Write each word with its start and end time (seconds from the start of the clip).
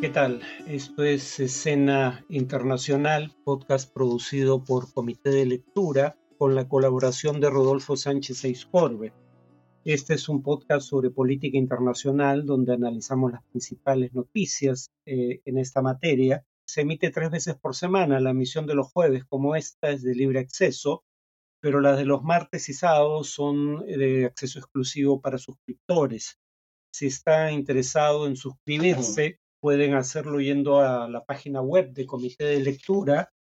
¿Qué 0.00 0.08
tal? 0.08 0.40
Esto 0.66 1.04
es 1.04 1.40
Escena 1.40 2.24
Internacional, 2.30 3.36
podcast 3.44 3.92
producido 3.92 4.64
por 4.64 4.90
Comité 4.94 5.28
de 5.28 5.44
Lectura 5.44 6.16
con 6.38 6.54
la 6.54 6.66
colaboración 6.66 7.38
de 7.38 7.50
Rodolfo 7.50 7.98
Sánchez 7.98 8.42
Eiscorbe. 8.46 9.12
Este 9.84 10.14
es 10.14 10.30
un 10.30 10.42
podcast 10.42 10.88
sobre 10.88 11.10
política 11.10 11.58
internacional 11.58 12.46
donde 12.46 12.72
analizamos 12.72 13.32
las 13.32 13.42
principales 13.50 14.14
noticias 14.14 14.90
eh, 15.04 15.42
en 15.44 15.58
esta 15.58 15.82
materia. 15.82 16.46
Se 16.64 16.80
emite 16.80 17.10
tres 17.10 17.30
veces 17.30 17.56
por 17.56 17.76
semana. 17.76 18.20
La 18.20 18.30
emisión 18.30 18.66
de 18.66 18.76
los 18.76 18.90
jueves, 18.90 19.26
como 19.26 19.54
esta, 19.54 19.90
es 19.90 20.02
de 20.02 20.14
libre 20.14 20.38
acceso, 20.38 21.04
pero 21.60 21.78
las 21.82 21.98
de 21.98 22.06
los 22.06 22.22
martes 22.22 22.70
y 22.70 22.72
sábados 22.72 23.28
son 23.28 23.84
de 23.84 24.24
acceso 24.24 24.60
exclusivo 24.60 25.20
para 25.20 25.36
suscriptores. 25.36 26.38
Si 26.90 27.06
está 27.06 27.52
interesado 27.52 28.26
en 28.26 28.36
suscribirse, 28.36 29.39
pueden 29.60 29.94
hacerlo 29.94 30.40
yendo 30.40 30.80
a 30.80 31.08
la 31.08 31.24
página 31.24 31.60
web 31.60 31.92
de 31.92 32.06
Comité 32.06 32.44
de 32.44 32.60
Lectura 32.60 33.32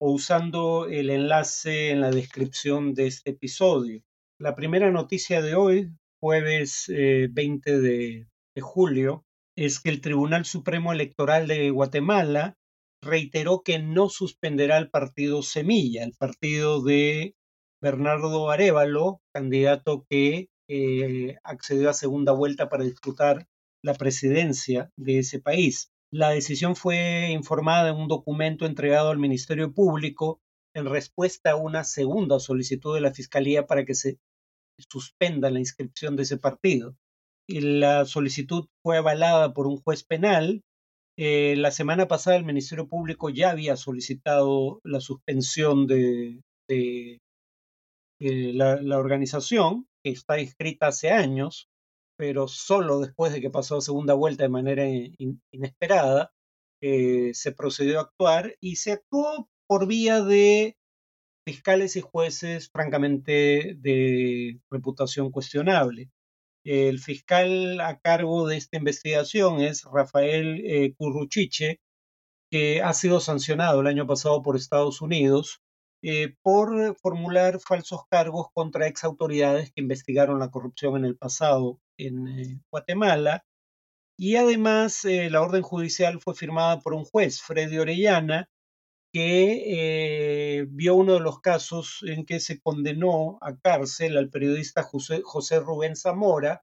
o 0.00 0.12
usando 0.12 0.86
el 0.86 1.10
enlace 1.10 1.90
en 1.90 2.00
la 2.00 2.10
descripción 2.10 2.94
de 2.94 3.06
este 3.06 3.30
episodio. 3.30 4.02
La 4.38 4.56
primera 4.56 4.90
noticia 4.90 5.42
de 5.42 5.54
hoy, 5.54 5.90
jueves 6.20 6.86
20 6.88 7.70
eh, 7.70 8.26
de, 8.54 8.60
julio, 8.60 9.24
es 9.56 9.80
que 9.80 9.90
el 9.90 10.00
Tribunal 10.00 10.44
Supremo 10.44 10.92
Electoral 10.92 11.46
de 11.46 11.70
Guatemala 11.70 12.56
reiteró 13.02 13.62
que 13.62 13.78
no 13.78 14.08
suspenderá 14.08 14.78
el 14.78 14.90
partido 14.90 15.42
Semilla, 15.42 16.04
el 16.04 16.14
partido 16.14 16.82
de 16.82 17.34
Bernardo 17.82 18.50
Arevalo, 18.50 19.20
candidato 19.34 20.06
que 20.08 20.48
eh, 20.68 21.36
accedió 21.44 21.90
a 21.90 21.94
segunda 21.94 22.32
vuelta 22.32 22.68
para 22.68 22.84
disputar 22.84 23.46
la 23.82 23.94
presidencia 23.94 24.90
de 24.96 25.18
ese 25.18 25.40
país. 25.40 25.90
La 26.12 26.30
decisión 26.30 26.74
fue 26.74 27.30
informada 27.30 27.90
en 27.90 27.96
un 27.96 28.08
documento 28.08 28.66
entregado 28.66 29.10
al 29.10 29.18
Ministerio 29.18 29.72
Público 29.72 30.40
en 30.74 30.86
respuesta 30.86 31.52
a 31.52 31.56
una 31.56 31.84
segunda 31.84 32.40
solicitud 32.40 32.94
de 32.94 33.00
la 33.00 33.12
Fiscalía 33.12 33.66
para 33.66 33.84
que 33.84 33.94
se 33.94 34.18
suspenda 34.88 35.50
la 35.50 35.58
inscripción 35.58 36.16
de 36.16 36.24
ese 36.24 36.36
partido. 36.36 36.96
Y 37.48 37.60
la 37.60 38.04
solicitud 38.06 38.66
fue 38.82 38.98
avalada 38.98 39.52
por 39.52 39.66
un 39.66 39.76
juez 39.78 40.04
penal. 40.04 40.62
Eh, 41.18 41.54
la 41.56 41.70
semana 41.70 42.08
pasada 42.08 42.36
el 42.36 42.44
Ministerio 42.44 42.88
Público 42.88 43.30
ya 43.30 43.50
había 43.50 43.76
solicitado 43.76 44.80
la 44.84 45.00
suspensión 45.00 45.86
de, 45.86 46.40
eh, 46.68 47.18
la, 48.18 48.80
la, 48.80 48.98
organización, 48.98 49.86
que 50.02 50.12
está 50.12 50.40
inscrita 50.40 50.88
hace 50.88 51.10
años, 51.10 51.69
pero 52.20 52.48
solo 52.48 53.00
después 53.00 53.32
de 53.32 53.40
que 53.40 53.48
pasó 53.48 53.80
segunda 53.80 54.12
vuelta 54.12 54.42
de 54.42 54.50
manera 54.50 54.84
inesperada, 55.50 56.34
eh, 56.82 57.30
se 57.32 57.50
procedió 57.50 57.98
a 57.98 58.02
actuar 58.02 58.56
y 58.60 58.76
se 58.76 58.92
actuó 58.92 59.48
por 59.66 59.86
vía 59.86 60.20
de 60.22 60.76
fiscales 61.46 61.96
y 61.96 62.02
jueces 62.02 62.68
francamente 62.70 63.74
de 63.78 64.60
reputación 64.70 65.30
cuestionable. 65.30 66.10
El 66.62 66.98
fiscal 66.98 67.80
a 67.80 67.98
cargo 68.00 68.46
de 68.46 68.58
esta 68.58 68.76
investigación 68.76 69.62
es 69.62 69.84
Rafael 69.84 70.60
eh, 70.66 70.92
Curruchiche, 70.98 71.80
que 72.50 72.82
ha 72.82 72.92
sido 72.92 73.20
sancionado 73.20 73.80
el 73.80 73.86
año 73.86 74.06
pasado 74.06 74.42
por 74.42 74.56
Estados 74.56 75.00
Unidos 75.00 75.62
eh, 76.02 76.34
por 76.42 76.96
formular 76.96 77.60
falsos 77.60 78.02
cargos 78.10 78.48
contra 78.52 78.88
ex 78.88 79.04
autoridades 79.04 79.72
que 79.72 79.80
investigaron 79.80 80.38
la 80.38 80.50
corrupción 80.50 80.98
en 80.98 81.06
el 81.06 81.16
pasado 81.16 81.80
en 82.06 82.28
eh, 82.28 82.60
Guatemala. 82.70 83.44
Y 84.18 84.36
además 84.36 85.04
eh, 85.04 85.30
la 85.30 85.42
orden 85.42 85.62
judicial 85.62 86.20
fue 86.20 86.34
firmada 86.34 86.80
por 86.80 86.94
un 86.94 87.04
juez, 87.04 87.40
Freddy 87.42 87.78
Orellana, 87.78 88.48
que 89.12 90.66
vio 90.70 90.94
uno 90.94 91.14
de 91.14 91.20
los 91.20 91.40
casos 91.40 92.04
en 92.06 92.24
que 92.24 92.38
se 92.38 92.60
condenó 92.60 93.38
a 93.40 93.56
cárcel 93.56 94.16
al 94.16 94.30
periodista 94.30 94.84
José, 94.84 95.22
José 95.24 95.58
Rubén 95.58 95.96
Zamora, 95.96 96.62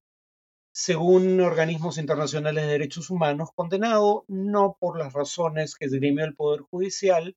según 0.80 1.42
organismos 1.42 1.98
internacionales 1.98 2.66
de 2.66 2.74
derechos 2.74 3.10
humanos, 3.10 3.50
condenado 3.56 4.26
no 4.28 4.78
por 4.80 5.00
las 5.00 5.12
razones 5.12 5.76
que 5.76 5.88
dirimió 5.88 6.24
el 6.24 6.36
Poder 6.36 6.62
Judicial, 6.62 7.36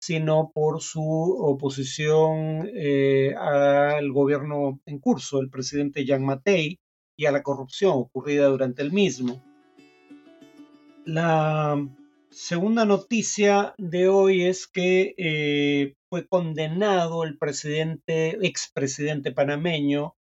sino 0.00 0.50
por 0.54 0.80
su 0.80 1.02
oposición 1.02 2.70
eh, 2.74 3.34
al 3.38 4.10
gobierno 4.12 4.80
en 4.86 4.98
curso, 4.98 5.40
el 5.40 5.50
presidente 5.50 6.06
Jean 6.06 6.24
Matei, 6.24 6.80
y 7.20 7.26
a 7.26 7.32
la 7.32 7.42
corrupción 7.42 7.92
ocurrida 7.96 8.46
durante 8.46 8.80
el 8.80 8.92
mismo. 8.92 9.42
La 11.04 11.76
segunda 12.30 12.86
noticia 12.86 13.74
de 13.76 14.08
hoy 14.08 14.44
es 14.46 14.66
que 14.66 15.14
eh, 15.18 15.96
fue 16.08 16.26
condenado 16.26 17.24
el 17.24 17.36
presidente, 17.36 18.38
expresidente 18.46 19.32
panameño, 19.32 20.16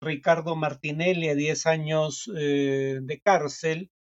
Ricardo 0.00 0.56
Martinelli, 0.56 1.28
a 1.28 1.36
10 1.36 1.66
años 1.66 2.28
eh, 2.36 2.98
de 3.00 3.20
cárcel 3.20 3.92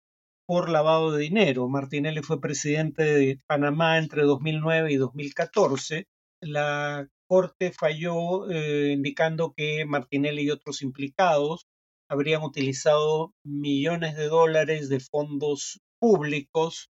por 0.48 0.70
lavado 0.70 1.12
de 1.12 1.22
dinero. 1.22 1.68
Martinelli 1.68 2.24
fue 2.24 2.42
presidente 2.42 3.04
de 3.04 3.40
Panamá 3.46 4.00
entre 4.00 4.24
2009 4.24 4.92
y 4.92 4.96
2014. 4.96 6.08
La 6.42 7.08
Corte 7.28 7.72
falló 7.72 8.50
eh, 8.50 8.94
indicando 8.94 9.54
que 9.56 9.86
Martinelli 9.86 10.46
y 10.46 10.50
otros 10.50 10.82
implicados 10.82 11.69
habrían 12.09 12.44
utilizado 12.44 13.34
millones 13.44 14.18
de 14.18 14.28
dólares 14.28 14.90
de 14.90 15.00
fondos 15.00 15.80
públicos 16.00 16.90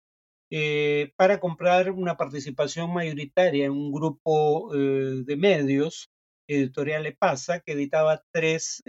eh, 0.51 1.13
para 1.17 1.41
comprar 1.41 1.91
una 1.91 2.17
participación 2.17 2.93
mayoritaria 2.93 3.67
en 3.67 3.73
un 3.73 3.93
grupo 3.93 4.75
eh, 4.75 5.23
de 5.25 5.37
medios, 5.37 6.11
Editorial 6.47 7.17
Pasa, 7.19 7.61
que 7.61 7.73
editaba 7.73 8.23
tres 8.31 8.83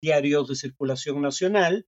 diarios 0.00 0.48
de 0.48 0.54
circulación 0.54 1.20
nacional 1.20 1.86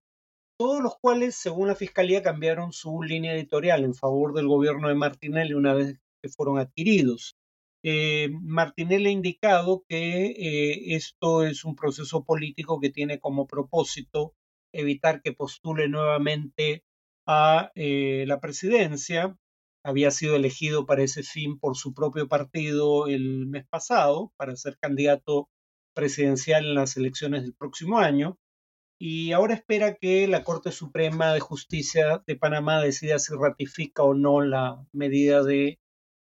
todos 0.60 0.82
los 0.82 0.98
cuales, 1.00 1.36
según 1.36 1.68
la 1.68 1.74
Fiscalía, 1.74 2.22
cambiaron 2.22 2.74
su 2.74 3.02
línea 3.02 3.32
editorial 3.32 3.82
en 3.82 3.94
favor 3.94 4.34
del 4.34 4.46
gobierno 4.46 4.88
de 4.88 4.94
Martinelli 4.94 5.54
una 5.54 5.72
vez 5.72 5.98
que 6.22 6.28
fueron 6.28 6.58
adquiridos. 6.58 7.34
Eh, 7.82 8.28
Martinelli 8.42 9.08
ha 9.08 9.12
indicado 9.12 9.84
que 9.88 10.26
eh, 10.26 10.94
esto 10.96 11.44
es 11.44 11.64
un 11.64 11.76
proceso 11.76 12.24
político 12.24 12.80
que 12.80 12.90
tiene 12.90 13.20
como 13.20 13.46
propósito 13.46 14.34
evitar 14.72 15.22
que 15.22 15.32
postule 15.32 15.88
nuevamente 15.88 16.84
a 17.26 17.72
eh, 17.74 18.24
la 18.26 18.40
presidencia. 18.40 19.36
Había 19.84 20.10
sido 20.10 20.36
elegido 20.36 20.86
para 20.86 21.02
ese 21.02 21.22
fin 21.22 21.58
por 21.58 21.76
su 21.76 21.94
propio 21.94 22.28
partido 22.28 23.08
el 23.08 23.46
mes 23.46 23.66
pasado 23.68 24.32
para 24.36 24.56
ser 24.56 24.78
candidato 24.78 25.48
presidencial 25.94 26.66
en 26.66 26.74
las 26.74 26.96
elecciones 26.96 27.42
del 27.42 27.54
próximo 27.54 27.98
año 27.98 28.38
y 29.02 29.32
ahora 29.32 29.54
espera 29.54 29.96
que 29.96 30.28
la 30.28 30.44
Corte 30.44 30.72
Suprema 30.72 31.32
de 31.32 31.40
Justicia 31.40 32.22
de 32.26 32.36
Panamá 32.36 32.82
decida 32.82 33.18
si 33.18 33.32
ratifica 33.34 34.02
o 34.02 34.12
no 34.12 34.42
la 34.42 34.84
medida 34.92 35.42
de 35.42 35.80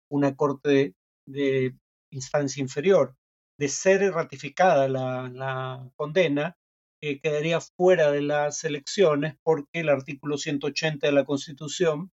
una 0.09 0.35
Corte 0.35 0.93
de, 1.25 1.75
instancia 2.11 2.61
inferior. 2.61 3.15
De 3.57 3.69
ser 3.69 4.01
ratificada 4.13 4.87
la, 4.87 5.89
condena, 5.95 6.57
eh, 7.01 7.19
quedaría 7.19 7.59
fuera 7.61 8.11
de 8.11 8.21
las 8.21 8.63
elecciones 8.63 9.35
porque 9.43 9.81
el 9.81 9.89
artículo 9.89 10.37
180 10.37 11.07
de 11.07 11.13
la 11.13 11.25
Constitución 11.25 12.11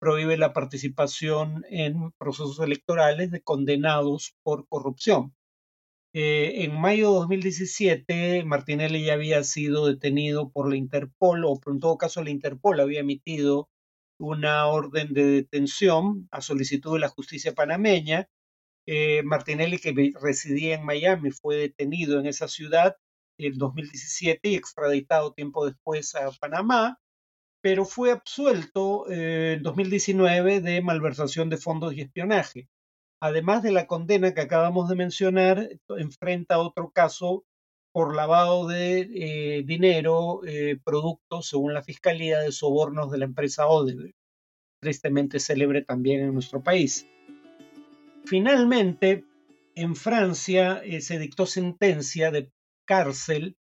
prohíbe 0.00 0.36
la 0.36 0.52
participación 0.52 1.64
en 1.70 2.12
procesos 2.18 2.60
electorales 2.60 3.30
de 3.30 3.42
condenados 3.42 4.34
por 4.42 4.68
corrupción. 4.68 5.34
Eh, 6.16 6.62
en 6.64 6.80
mayo 6.80 7.08
de 7.08 7.14
2017, 7.16 8.44
Martinelli 8.44 9.04
ya 9.04 9.14
había 9.14 9.42
sido 9.42 9.86
detenido 9.86 10.50
por 10.50 10.70
la 10.70 10.76
Interpol, 10.76 11.44
o 11.44 11.58
en 11.66 11.80
todo 11.80 11.98
caso 11.98 12.22
la 12.22 12.30
Interpol 12.30 12.78
había 12.78 13.00
emitido 13.00 13.68
una 14.20 14.66
orden 14.68 15.12
de 15.12 15.24
detención 15.24 16.28
a 16.30 16.40
solicitud 16.40 16.94
de 16.94 17.00
la 17.00 17.08
justicia 17.08 17.52
panameña. 17.52 18.28
Eh, 18.86 19.22
Martinelli, 19.24 19.78
que 19.78 20.12
residía 20.20 20.74
en 20.76 20.84
Miami, 20.84 21.30
fue 21.30 21.56
detenido 21.56 22.20
en 22.20 22.26
esa 22.26 22.48
ciudad 22.48 22.96
en 23.38 23.58
2017 23.58 24.48
y 24.48 24.54
extraditado 24.54 25.32
tiempo 25.32 25.66
después 25.66 26.14
a 26.14 26.30
Panamá, 26.32 27.00
pero 27.62 27.84
fue 27.84 28.12
absuelto 28.12 29.10
eh, 29.10 29.54
en 29.54 29.62
2019 29.62 30.60
de 30.60 30.82
malversación 30.82 31.50
de 31.50 31.56
fondos 31.56 31.94
y 31.94 32.02
espionaje 32.02 32.68
además 33.24 33.62
de 33.62 33.72
la 33.72 33.86
condena 33.86 34.34
que 34.34 34.42
acabamos 34.42 34.86
de 34.90 34.96
mencionar, 34.96 35.70
enfrenta 35.96 36.58
otro 36.58 36.90
caso 36.90 37.46
por 37.90 38.14
lavado 38.14 38.66
de 38.66 39.00
eh, 39.00 39.62
dinero, 39.64 40.42
eh, 40.46 40.78
producto, 40.84 41.40
según 41.40 41.72
la 41.72 41.82
Fiscalía, 41.82 42.40
de 42.40 42.52
sobornos 42.52 43.10
de 43.10 43.16
la 43.16 43.24
empresa 43.24 43.66
Odebrecht, 43.66 44.14
tristemente 44.78 45.40
célebre 45.40 45.80
también 45.80 46.20
en 46.20 46.34
nuestro 46.34 46.62
país. 46.62 47.06
Finalmente, 48.24 49.24
en 49.74 49.96
Francia 49.96 50.80
eh, 50.84 51.00
se 51.00 51.18
dictó 51.18 51.46
sentencia 51.46 52.30
de 52.30 52.50
cárcel 52.86 53.56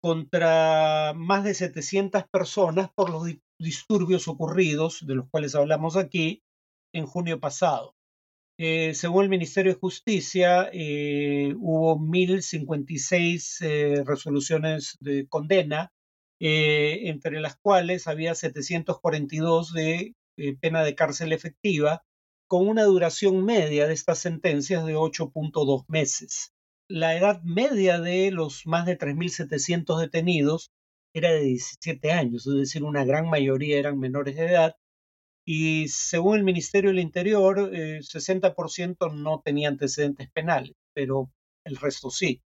contra 0.00 1.12
más 1.14 1.44
de 1.44 1.54
700 1.54 2.24
personas 2.28 2.90
por 2.94 3.10
los 3.10 3.28
disturbios 3.58 4.26
ocurridos, 4.28 5.06
de 5.06 5.14
los 5.14 5.28
cuales 5.30 5.54
hablamos 5.54 5.96
aquí, 5.96 6.42
en 6.92 7.06
junio 7.06 7.40
pasado. 7.40 7.94
Eh, 8.58 8.94
según 8.94 9.24
el 9.24 9.30
Ministerio 9.30 9.72
de 9.72 9.80
Justicia, 9.80 10.68
eh, 10.72 11.54
hubo 11.56 11.96
1.056 11.98 13.60
eh, 13.62 14.04
resoluciones 14.04 14.96
de 15.00 15.26
condena, 15.28 15.92
entre 16.38 17.40
las 17.40 17.56
cuales 17.56 18.08
había 18.08 18.34
742 18.34 19.72
de 19.72 20.16
pena 20.60 20.82
de 20.82 20.96
cárcel 20.96 21.32
efectiva, 21.32 22.04
con 22.52 22.68
una 22.68 22.84
duración 22.84 23.46
media 23.46 23.86
de 23.86 23.94
estas 23.94 24.18
sentencias 24.18 24.84
de 24.84 24.94
8.2 24.94 25.86
meses. 25.88 26.52
La 26.86 27.16
edad 27.16 27.40
media 27.42 27.98
de 27.98 28.30
los 28.30 28.66
más 28.66 28.84
de 28.84 28.98
3.700 28.98 29.98
detenidos 29.98 30.70
era 31.14 31.32
de 31.32 31.44
17 31.44 32.12
años, 32.12 32.46
es 32.46 32.54
decir, 32.54 32.84
una 32.84 33.06
gran 33.06 33.30
mayoría 33.30 33.78
eran 33.78 33.98
menores 33.98 34.36
de 34.36 34.44
edad, 34.44 34.76
y 35.46 35.88
según 35.88 36.36
el 36.36 36.44
Ministerio 36.44 36.90
del 36.90 36.98
Interior, 36.98 37.70
eh, 37.72 38.00
60% 38.02 39.14
no 39.14 39.40
tenía 39.42 39.70
antecedentes 39.70 40.30
penales, 40.30 40.74
pero 40.92 41.32
el 41.64 41.76
resto 41.76 42.10
sí. 42.10 42.42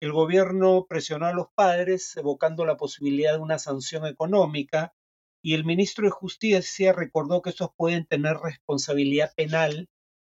El 0.00 0.12
gobierno 0.12 0.86
presionó 0.88 1.26
a 1.26 1.34
los 1.34 1.48
padres 1.54 2.16
evocando 2.16 2.64
la 2.64 2.78
posibilidad 2.78 3.34
de 3.34 3.40
una 3.40 3.58
sanción 3.58 4.06
económica 4.06 4.94
y 5.42 5.54
el 5.54 5.64
ministro 5.64 6.04
de 6.04 6.12
Justicia 6.12 6.92
recordó 6.92 7.42
que 7.42 7.50
estos 7.50 7.70
pueden 7.76 8.06
tener 8.06 8.36
responsabilidad 8.36 9.34
penal 9.34 9.88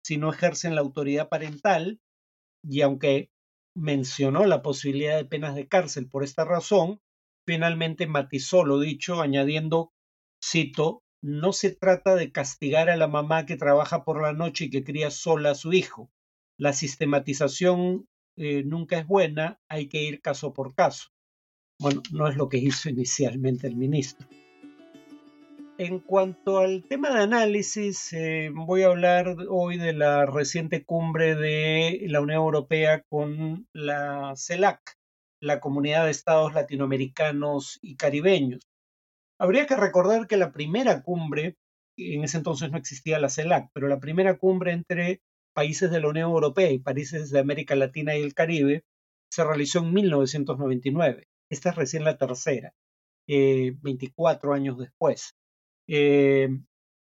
si 0.04 0.18
no 0.18 0.32
ejercen 0.32 0.74
la 0.74 0.82
autoridad 0.82 1.28
parental 1.28 2.00
y 2.62 2.82
aunque 2.82 3.30
mencionó 3.74 4.44
la 4.44 4.62
posibilidad 4.62 5.16
de 5.16 5.24
penas 5.24 5.54
de 5.54 5.66
cárcel 5.66 6.08
por 6.08 6.24
esta 6.24 6.44
razón, 6.44 7.00
finalmente 7.46 8.06
matizó 8.06 8.64
lo 8.64 8.80
dicho 8.80 9.20
añadiendo, 9.20 9.92
cito, 10.44 11.02
no 11.22 11.52
se 11.52 11.74
trata 11.74 12.14
de 12.14 12.30
castigar 12.30 12.90
a 12.90 12.96
la 12.96 13.08
mamá 13.08 13.46
que 13.46 13.56
trabaja 13.56 14.04
por 14.04 14.22
la 14.22 14.32
noche 14.32 14.66
y 14.66 14.70
que 14.70 14.84
cría 14.84 15.10
sola 15.10 15.52
a 15.52 15.54
su 15.54 15.72
hijo. 15.72 16.10
La 16.58 16.72
sistematización 16.72 18.06
eh, 18.36 18.62
nunca 18.64 18.98
es 18.98 19.06
buena, 19.06 19.60
hay 19.68 19.88
que 19.88 20.02
ir 20.02 20.20
caso 20.20 20.52
por 20.52 20.74
caso. 20.74 21.08
Bueno, 21.80 22.02
no 22.12 22.28
es 22.28 22.36
lo 22.36 22.48
que 22.48 22.58
hizo 22.58 22.88
inicialmente 22.88 23.66
el 23.66 23.76
ministro. 23.76 24.26
En 25.80 26.00
cuanto 26.00 26.58
al 26.58 26.82
tema 26.88 27.14
de 27.14 27.22
análisis, 27.22 28.12
eh, 28.12 28.50
voy 28.52 28.82
a 28.82 28.88
hablar 28.88 29.36
hoy 29.48 29.78
de 29.78 29.92
la 29.92 30.26
reciente 30.26 30.84
cumbre 30.84 31.36
de 31.36 32.00
la 32.08 32.20
Unión 32.20 32.38
Europea 32.38 33.04
con 33.08 33.68
la 33.72 34.34
CELAC, 34.36 34.80
la 35.40 35.60
Comunidad 35.60 36.06
de 36.06 36.10
Estados 36.10 36.52
Latinoamericanos 36.52 37.78
y 37.80 37.94
Caribeños. 37.94 38.66
Habría 39.38 39.68
que 39.68 39.76
recordar 39.76 40.26
que 40.26 40.36
la 40.36 40.50
primera 40.50 41.00
cumbre, 41.04 41.54
en 41.96 42.24
ese 42.24 42.38
entonces 42.38 42.72
no 42.72 42.78
existía 42.78 43.20
la 43.20 43.30
CELAC, 43.30 43.70
pero 43.72 43.86
la 43.86 44.00
primera 44.00 44.36
cumbre 44.36 44.72
entre 44.72 45.22
países 45.54 45.92
de 45.92 46.00
la 46.00 46.08
Unión 46.08 46.30
Europea 46.30 46.72
y 46.72 46.80
países 46.80 47.30
de 47.30 47.38
América 47.38 47.76
Latina 47.76 48.16
y 48.16 48.22
el 48.22 48.34
Caribe 48.34 48.82
se 49.30 49.44
realizó 49.44 49.78
en 49.78 49.94
1999. 49.94 51.28
Esta 51.50 51.70
es 51.70 51.76
recién 51.76 52.02
la 52.02 52.18
tercera, 52.18 52.74
24 53.28 54.52
eh, 54.52 54.56
años 54.56 54.76
después. 54.76 55.36
Eh, 55.88 56.48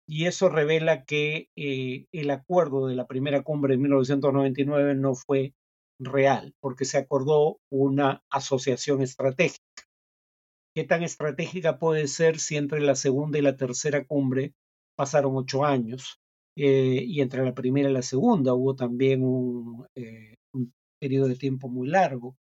y 0.07 0.25
eso 0.25 0.49
revela 0.49 1.03
que 1.03 1.49
eh, 1.55 2.07
el 2.11 2.31
acuerdo 2.31 2.87
de 2.87 2.95
la 2.95 3.05
primera 3.05 3.43
cumbre 3.43 3.75
de 3.75 3.77
1999 3.77 4.95
no 4.95 5.13
fue 5.13 5.53
real, 5.99 6.55
porque 6.61 6.85
se 6.85 6.97
acordó 6.97 7.59
una 7.69 8.23
asociación 8.31 9.03
estratégica. 9.03 9.63
¿Qué 10.73 10.83
tan 10.83 11.03
estratégica 11.03 11.77
puede 11.77 12.07
ser 12.07 12.39
si 12.39 12.57
entre 12.57 12.79
la 12.81 12.95
segunda 12.95 13.37
y 13.37 13.43
la 13.43 13.55
tercera 13.55 14.03
cumbre 14.05 14.53
pasaron 14.95 15.35
ocho 15.35 15.63
años? 15.63 16.19
Eh, 16.57 17.03
y 17.05 17.21
entre 17.21 17.43
la 17.43 17.53
primera 17.53 17.89
y 17.89 17.93
la 17.93 18.01
segunda 18.01 18.55
hubo 18.55 18.75
también 18.75 19.23
un, 19.23 19.85
eh, 19.95 20.37
periodo 20.99 21.27
de 21.27 21.35
tiempo 21.35 21.69
muy 21.69 21.87
largo. 21.87 22.35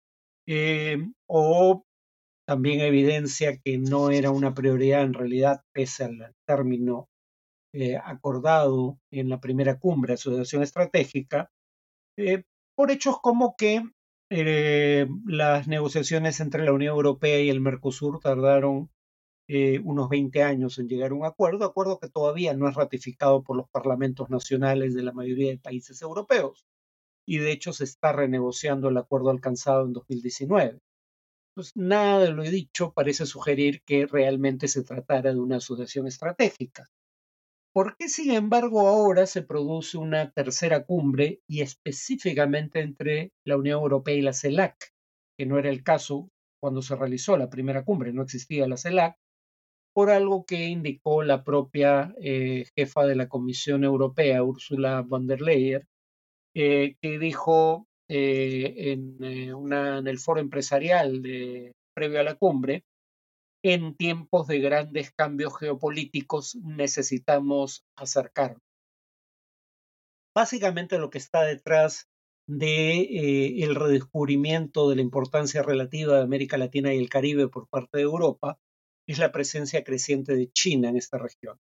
O 1.28 1.84
también 2.46 2.80
evidencia 2.80 3.58
que 3.58 3.78
no 3.78 4.10
era 4.10 4.30
una 4.30 4.54
prioridad 4.54 5.02
en 5.02 5.14
realidad, 5.14 5.62
pese 5.72 6.04
al 6.04 6.34
término 6.46 7.08
acordado 8.04 9.00
en 9.10 9.28
la 9.28 9.40
primera 9.40 9.80
cumbre, 9.80 10.14
Asociación 10.14 10.62
Estratégica, 10.62 11.50
por 12.76 12.90
hechos 12.92 13.18
como 13.20 13.56
que 13.56 13.82
eh, 14.30 15.06
las 15.26 15.68
negociaciones 15.68 16.40
entre 16.40 16.64
la 16.64 16.72
Unión 16.72 16.94
Europea 16.96 17.40
y 17.40 17.50
el 17.50 17.60
Mercosur 17.60 18.20
tardaron 18.20 18.90
eh, 19.48 19.80
unos 19.84 20.08
20 20.08 20.42
años 20.42 20.78
en 20.78 20.88
llegar 20.88 21.10
a 21.10 21.14
un 21.14 21.24
acuerdo, 21.24 21.64
acuerdo 21.64 21.98
que 21.98 22.08
todavía 22.08 22.54
no 22.54 22.68
es 22.68 22.74
ratificado 22.74 23.42
por 23.42 23.56
los 23.56 23.68
parlamentos 23.68 24.30
nacionales 24.30 24.94
de 24.94 25.02
la 25.02 25.12
mayoría 25.12 25.50
de 25.50 25.58
países 25.58 26.00
europeos. 26.02 26.66
Y 27.26 27.38
de 27.38 27.52
hecho 27.52 27.72
se 27.72 27.84
está 27.84 28.12
renegociando 28.12 28.88
el 28.88 28.96
acuerdo 28.96 29.30
alcanzado 29.30 29.84
en 29.84 29.92
2019. 29.92 30.80
Pues 31.54 31.76
nada 31.76 32.18
de 32.18 32.32
lo 32.32 32.42
he 32.42 32.50
dicho 32.50 32.92
parece 32.92 33.26
sugerir 33.26 33.82
que 33.84 34.06
realmente 34.06 34.66
se 34.66 34.82
tratara 34.82 35.32
de 35.32 35.38
una 35.38 35.56
asociación 35.58 36.08
estratégica. 36.08 36.90
¿Por 37.72 37.96
qué, 37.96 38.08
sin 38.08 38.32
embargo, 38.32 38.88
ahora 38.88 39.26
se 39.26 39.42
produce 39.42 39.96
una 39.98 40.30
tercera 40.32 40.84
cumbre 40.84 41.40
y 41.48 41.60
específicamente 41.62 42.80
entre 42.80 43.32
la 43.44 43.56
Unión 43.56 43.80
Europea 43.80 44.14
y 44.16 44.22
la 44.22 44.32
CELAC, 44.32 44.76
que 45.36 45.46
no 45.46 45.58
era 45.58 45.70
el 45.70 45.82
caso 45.84 46.28
cuando 46.60 46.82
se 46.82 46.96
realizó 46.96 47.36
la 47.36 47.50
primera 47.50 47.84
cumbre, 47.84 48.12
no 48.12 48.22
existía 48.22 48.66
la 48.66 48.76
CELAC, 48.76 49.16
por 49.92 50.10
algo 50.10 50.44
que 50.44 50.66
indicó 50.66 51.22
la 51.22 51.44
propia 51.44 52.14
eh, 52.20 52.66
jefa 52.76 53.06
de 53.06 53.14
la 53.14 53.28
Comisión 53.28 53.84
Europea, 53.84 54.42
Ursula 54.42 55.02
von 55.02 55.28
der 55.28 55.40
Leyen, 55.40 55.86
eh, 56.54 56.96
que 57.00 57.18
dijo 57.18 57.86
eh, 58.08 58.92
en, 58.92 59.16
en, 59.22 60.06
el 60.06 60.18
foro 60.18 60.40
empresarial 60.40 61.22
previo 61.94 62.20
a 62.20 62.24
la 62.24 62.34
cumbre 62.34 62.84
en 63.64 63.96
tiempos 63.96 64.46
de 64.46 64.58
grandes 64.58 65.10
cambios 65.12 65.58
geopolíticos 65.58 66.54
necesitamos 66.56 67.82
acercarnos. 67.96 68.60
Básicamente 70.34 70.98
lo 70.98 71.08
que 71.08 71.18
está 71.18 71.42
detrás 71.42 72.08
de 72.46 73.00
eh, 73.00 73.64
el 73.64 73.74
redescubrimiento 73.74 74.90
de 74.90 74.96
la 74.96 75.02
importancia 75.02 75.62
relativa 75.62 76.16
de 76.16 76.22
América 76.22 76.58
Latina 76.58 76.92
y 76.92 76.98
el 76.98 77.08
Caribe 77.08 77.48
por 77.48 77.68
parte 77.68 77.98
de 77.98 78.02
Europa 78.02 78.58
es 79.08 79.18
la 79.18 79.32
presencia 79.32 79.82
creciente 79.82 80.34
de 80.34 80.50
China 80.50 80.90
en 80.90 80.96
esta 80.96 81.18
región. 81.18 81.58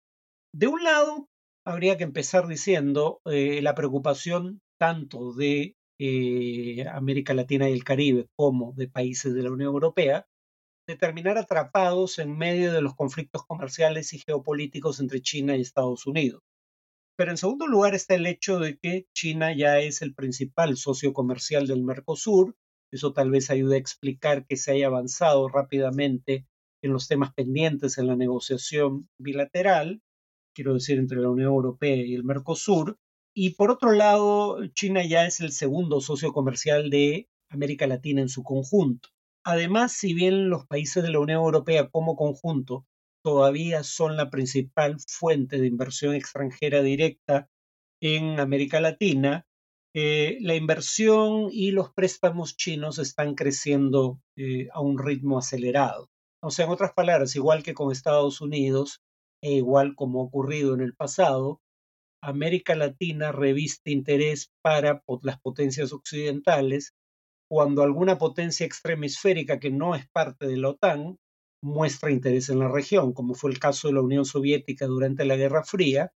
De 0.54 0.68
un 0.68 0.84
lado, 0.84 1.28
habría 1.66 1.98
que 1.98 2.04
empezar 2.04 2.48
diciendo 2.48 3.20
eh, 3.26 3.62
la 3.62 3.76
preocupación 3.76 4.62
tanto 4.80 5.34
de 5.34 5.76
eh, 6.00 6.86
América 6.92 7.34
Latina 7.34 7.70
y 7.70 7.74
el 7.74 7.84
Caribe 7.84 8.28
como 8.36 8.74
de 8.74 8.88
países 8.88 9.34
de 9.34 9.44
la 9.44 9.52
Unión 9.52 9.74
Europea 9.74 10.28
de 10.88 10.96
terminar 10.96 11.38
atrapados 11.38 12.18
en 12.18 12.36
medio 12.36 12.74
de 12.74 12.82
los 12.82 12.96
conflictos 12.96 13.46
comerciales 13.46 14.12
y 14.14 14.20
geopolíticos 14.20 15.00
entre 15.00 15.22
China 15.22 15.56
y 15.56 15.62
Estados 15.62 16.08
Unidos. 16.08 16.42
Pero 17.16 17.32
en 17.32 17.38
segundo 17.38 17.68
lugar 17.68 17.94
está 17.94 18.16
el 18.16 18.26
hecho 18.26 18.60
de 18.60 18.80
que 18.80 19.06
China 19.14 19.56
ya 19.56 19.80
es 19.80 20.02
el 20.02 20.16
principal 20.16 20.78
socio 20.78 21.14
comercial 21.14 21.68
del 21.68 21.84
Mercosur. 21.84 22.56
Eso 22.92 23.14
tal 23.14 23.30
vez 23.30 23.52
ayude 23.52 23.76
a 23.76 23.80
explicar 23.80 24.48
que 24.48 24.56
se 24.56 24.72
haya 24.72 24.88
avanzado 24.88 25.48
rápidamente 25.48 26.48
en 26.82 26.94
los 26.94 27.08
temas 27.08 27.34
pendientes 27.34 27.98
en 27.98 28.08
la 28.08 28.16
negociación 28.16 29.10
bilateral, 29.20 30.02
quiero 30.56 30.74
decir, 30.74 30.98
entre 30.98 31.20
la 31.20 31.30
Unión 31.30 31.50
Europea 31.50 31.98
y 31.98 32.16
el 32.16 32.24
Mercosur. 32.24 32.98
Y 33.42 33.52
por 33.52 33.72
otro 33.72 33.94
lado, 33.94 34.68
China 34.74 35.02
ya 35.06 35.26
es 35.26 35.40
el 35.40 35.54
segundo 35.54 36.02
socio 36.02 36.34
comercial 36.34 36.90
de 36.90 37.30
América 37.50 37.88
Latina 37.88 38.20
en 38.20 38.28
su 38.28 38.44
conjunto. 38.44 39.08
Además, 39.46 39.94
si 39.94 40.14
bien 40.14 40.50
los 40.50 40.68
países 40.68 41.04
de 41.04 41.10
la 41.10 41.22
Unión 41.22 41.40
Europea 41.40 41.88
como 41.88 42.18
conjunto 42.18 42.86
todavía 43.24 43.84
son 43.84 44.18
la 44.18 44.30
principal 44.30 44.98
fuente 45.08 45.58
de 45.58 45.68
inversión 45.68 46.16
extranjera 46.16 46.82
directa 46.82 47.48
en 48.02 48.42
América 48.42 48.82
Latina, 48.82 49.46
eh, 49.96 50.38
la 50.42 50.56
inversión 50.56 51.48
y 51.50 51.72
los 51.72 51.94
préstamos 51.94 52.58
chinos 52.58 53.00
están 53.00 53.36
creciendo 53.36 54.20
eh, 54.36 54.68
a 54.74 54.82
un 54.82 55.00
ritmo 55.00 55.38
acelerado. 55.38 56.10
O 56.44 56.52
sea, 56.52 56.66
en 56.66 56.72
otras 56.72 56.92
palabras, 56.92 57.38
igual 57.38 57.64
que 57.64 57.74
con 57.74 57.94
Estados 57.94 58.42
Unidos 58.42 59.00
e 59.42 59.54
igual 59.54 59.96
como 59.96 60.20
ha 60.20 60.26
ocurrido 60.26 60.74
en 60.74 60.82
el 60.82 60.94
pasado, 60.94 61.62
América 62.22 62.76
Latina 62.76 63.32
reviste 63.32 63.92
interés 63.92 64.52
para 64.62 65.04
las 65.24 65.40
potencias 65.40 65.94
occidentales 65.94 66.94
cuando 67.50 67.82
alguna 67.82 68.18
potencia 68.18 68.66
extremisférica 68.66 69.60
que 69.60 69.72
no 69.72 69.96
es 69.96 70.08
parte 70.10 70.48
de 70.48 70.58
la 70.58 70.70
OTAN 70.70 71.18
muestra 71.64 72.12
interés 72.12 72.50
en 72.50 72.60
la 72.60 72.70
región, 72.70 73.14
como 73.14 73.34
fue 73.34 73.52
el 73.52 73.60
caso 73.60 73.88
de 73.88 73.96
la 73.96 74.02
Unión 74.02 74.26
Soviética 74.26 74.86
durante 74.86 75.26
la 75.26 75.36
Guerra 75.36 75.64
Fría. 75.64 76.14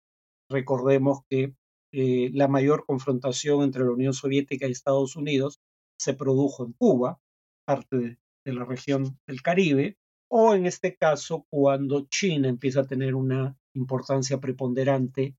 Recordemos 0.51 1.21
que 1.29 1.55
eh, 1.93 2.31
la 2.33 2.49
mayor 2.49 2.85
confrontación 2.87 3.63
entre 3.63 3.85
la 3.85 3.93
Unión 3.93 4.13
Soviética 4.13 4.67
y 4.67 4.73
Estados 4.73 5.17
Unidos 5.17 5.61
se 5.99 6.15
produjo 6.15 6.65
en 6.65 6.73
Cuba, 6.73 7.21
parte 7.67 7.97
de, 7.97 8.19
la 8.53 8.65
región 8.65 9.19
del 9.27 9.43
Caribe, 9.43 9.97
o 10.29 10.55
en 10.55 10.67
este 10.67 10.97
caso 10.97 11.47
cuando 11.51 12.07
China 12.09 12.49
empieza 12.49 12.81
a 12.81 12.87
tener 12.87 13.15
una 13.15 13.57
importancia 13.75 14.41
preponderante 14.41 15.37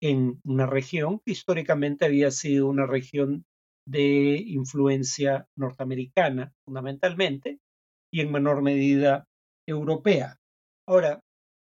en 0.00 0.40
una 0.44 0.66
región 0.66 1.20
que 1.24 1.32
históricamente 1.32 2.04
había 2.04 2.30
sido 2.30 2.68
una 2.68 2.86
región 2.86 3.44
de 3.86 4.42
influencia 4.46 5.46
norteamericana 5.56 6.52
fundamentalmente 6.64 7.60
y 8.12 8.20
en 8.20 8.32
menor 8.32 8.62
medida 8.62 9.26
europea. 9.66 10.38
Ahora, 10.88 11.20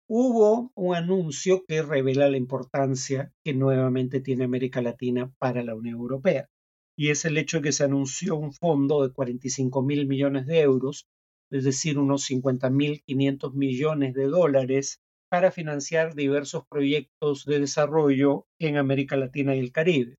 hubo 0.08 0.72
un 0.74 0.94
anuncio 0.94 1.64
que 1.66 1.82
revela 1.82 2.28
la 2.28 2.36
importancia 2.36 3.32
que 3.44 3.54
nuevamente 3.54 4.20
tiene 4.20 4.44
América 4.44 4.82
Latina 4.82 5.32
para 5.38 5.62
la 5.62 5.74
Unión 5.74 5.96
Europea, 5.96 6.48
y 6.96 7.10
es 7.10 7.24
el 7.24 7.38
hecho 7.38 7.62
que 7.62 7.72
se 7.72 7.84
anunció 7.84 8.36
un 8.36 8.52
fondo 8.52 9.06
de 9.06 9.12
45 9.12 9.82
mil 9.82 10.06
millones 10.06 10.46
de 10.46 10.60
euros, 10.60 11.06
es 11.50 11.64
decir, 11.64 11.98
unos 11.98 12.24
50 12.24 12.70
mil 12.70 13.02
500 13.02 13.54
millones 13.54 14.14
de 14.14 14.24
dólares, 14.26 15.00
para 15.32 15.50
financiar 15.50 16.14
diversos 16.14 16.66
proyectos 16.68 17.46
de 17.46 17.60
desarrollo 17.60 18.44
en 18.60 18.76
América 18.76 19.16
Latina 19.16 19.56
y 19.56 19.60
el 19.60 19.72
Caribe. 19.72 20.16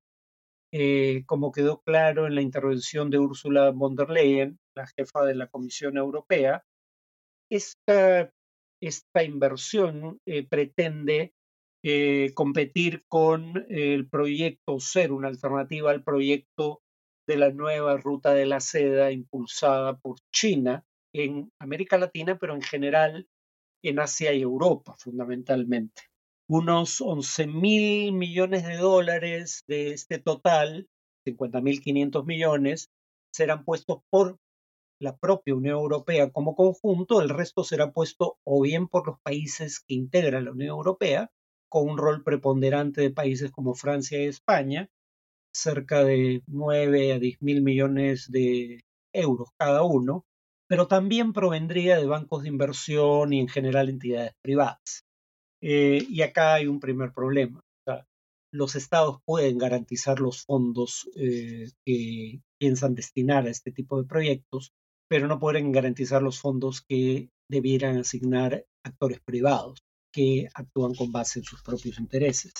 Eh, 0.72 1.22
como 1.26 1.52
quedó 1.52 1.82
claro 1.82 2.26
en 2.26 2.34
la 2.34 2.42
intervención 2.42 3.10
de 3.10 3.20
Ursula 3.20 3.70
von 3.70 3.94
der 3.94 4.10
Leyen, 4.10 4.58
la 4.74 4.88
jefa 4.88 5.24
de 5.24 5.36
la 5.36 5.46
Comisión 5.46 5.98
Europea, 5.98 6.64
esta 7.48 8.32
esta 8.82 9.22
inversión 9.22 10.18
eh, 10.26 10.48
pretende 10.48 11.32
eh, 11.84 12.32
competir 12.34 13.04
con 13.06 13.66
el 13.68 14.08
proyecto, 14.08 14.80
ser 14.80 15.12
una 15.12 15.28
alternativa 15.28 15.92
al 15.92 16.02
proyecto 16.02 16.82
de 17.28 17.36
la 17.36 17.50
nueva 17.50 17.98
ruta 17.98 18.34
de 18.34 18.46
la 18.46 18.58
seda 18.58 19.12
impulsada 19.12 19.96
por 19.96 20.16
China 20.32 20.84
en 21.14 21.52
América 21.60 21.98
Latina, 21.98 22.36
pero 22.36 22.56
en 22.56 22.62
general 22.62 23.28
en 23.84 24.00
Asia 24.00 24.32
y 24.32 24.42
Europa 24.42 24.94
fundamentalmente. 24.98 26.02
Unos 26.48 27.00
11 27.00 27.46
mil 27.46 28.12
millones 28.12 28.66
de 28.66 28.76
dólares 28.76 29.64
de 29.66 29.92
este 29.92 30.18
total, 30.18 30.88
50 31.24 31.60
mil 31.60 31.80
500 31.80 32.24
millones, 32.24 32.90
serán 33.32 33.64
puestos 33.64 33.98
por 34.10 34.38
la 35.00 35.16
propia 35.16 35.54
Unión 35.54 35.76
Europea 35.76 36.30
como 36.30 36.54
conjunto, 36.54 37.20
el 37.20 37.28
resto 37.28 37.64
será 37.64 37.92
puesto 37.92 38.38
o 38.44 38.62
bien 38.62 38.88
por 38.88 39.06
los 39.06 39.20
países 39.20 39.80
que 39.80 39.94
integran 39.94 40.44
la 40.44 40.52
Unión 40.52 40.70
Europea, 40.70 41.30
con 41.68 41.88
un 41.88 41.98
rol 41.98 42.22
preponderante 42.22 43.00
de 43.00 43.10
países 43.10 43.50
como 43.50 43.74
Francia 43.74 44.22
y 44.22 44.26
España, 44.26 44.88
cerca 45.52 46.04
de 46.04 46.42
9 46.46 47.12
a 47.12 47.18
10 47.18 47.42
mil 47.42 47.62
millones 47.62 48.30
de 48.30 48.80
euros 49.12 49.48
cada 49.58 49.82
uno, 49.82 50.24
pero 50.68 50.86
también 50.86 51.32
provendría 51.32 51.96
de 51.96 52.06
bancos 52.06 52.42
de 52.42 52.48
inversión 52.48 53.32
y 53.32 53.40
en 53.40 53.48
general 53.48 53.88
entidades 53.88 54.32
privadas. 54.42 55.04
Eh, 55.62 56.06
y 56.08 56.22
acá 56.22 56.54
hay 56.54 56.66
un 56.66 56.80
primer 56.80 57.12
problema. 57.12 57.60
los 58.52 58.76
estados 58.76 59.18
pueden 59.24 59.58
garantizar 59.58 60.20
los 60.20 60.44
fondos 60.44 61.10
eh, 61.16 61.72
que 61.84 62.40
piensan 62.56 62.94
destinar 62.94 63.46
a 63.46 63.50
este 63.50 63.72
tipo 63.72 64.00
de 64.00 64.06
proyectos, 64.06 64.72
pero 65.08 65.26
no 65.26 65.40
pueden 65.40 65.72
garantizar 65.72 66.22
los 66.22 66.38
fondos 66.38 66.80
que 66.80 67.30
debieran 67.50 67.98
asignar 67.98 68.64
actores 68.84 69.20
privados 69.20 69.82
que 70.12 70.48
actúan 70.54 70.94
con 70.94 71.10
base 71.10 71.40
en 71.40 71.44
sus 71.44 71.62
propios 71.62 71.98
intereses. 71.98 72.52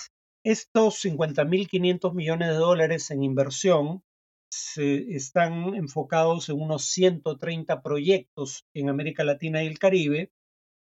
Estos 0.45 1.03
50.500 1.05 2.13
millones 2.13 2.49
de 2.49 2.55
dólares 2.55 3.11
en 3.11 3.23
inversión 3.23 4.03
están 4.77 5.75
enfocados 5.75 6.49
en 6.49 6.61
unos 6.61 6.85
130 6.87 7.83
proyectos 7.83 8.65
en 8.75 8.89
América 8.89 9.25
Latina 9.25 9.63
y 9.63 9.67
el 9.67 9.79
Caribe, 9.79 10.33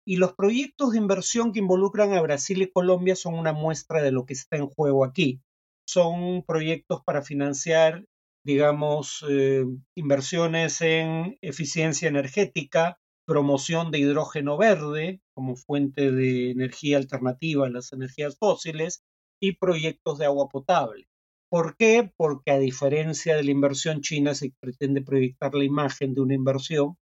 y 0.06 0.16
los 0.16 0.34
proyectos 0.34 0.92
de 0.92 0.98
inversión 0.98 1.52
que 1.52 1.60
involucran 1.60 2.12
a 2.12 2.20
Brasil 2.20 2.62
y 2.62 2.70
Colombia 2.70 3.16
son 3.16 3.34
una 3.34 3.52
muestra 3.52 4.02
de 4.02 4.12
lo 4.12 4.26
que 4.26 4.34
está 4.34 4.56
en 4.56 4.68
juego 4.68 5.04
aquí. 5.04 5.40
Son 5.86 6.42
proyectos 6.42 7.02
para 7.04 7.22
financiar 7.22 8.04
digamos, 8.44 9.24
eh, 9.28 9.64
inversiones 9.96 10.80
en 10.82 11.38
eficiencia 11.40 12.08
energética, 12.08 13.00
promoción 13.26 13.90
de 13.90 13.98
hidrógeno 14.00 14.58
verde 14.58 15.22
como 15.34 15.56
fuente 15.56 16.12
de 16.12 16.50
energía 16.50 16.98
alternativa 16.98 17.66
a 17.66 17.70
las 17.70 17.92
energías 17.92 18.36
fósiles 18.36 19.02
y 19.40 19.52
proyectos 19.52 20.18
de 20.18 20.26
agua 20.26 20.48
potable. 20.50 21.08
¿Por 21.48 21.76
qué? 21.76 22.12
Porque 22.16 22.50
a 22.50 22.58
diferencia 22.58 23.36
de 23.36 23.44
la 23.44 23.50
inversión 23.50 24.00
china 24.00 24.34
se 24.34 24.52
pretende 24.60 25.02
proyectar 25.02 25.54
la 25.54 25.64
imagen 25.64 26.14
de 26.14 26.20
una 26.20 26.34
inversión 26.34 26.96